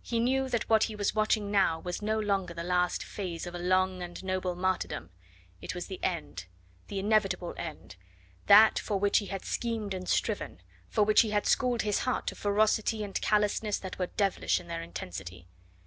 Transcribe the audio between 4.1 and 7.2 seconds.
noble martyrdom; it was the end the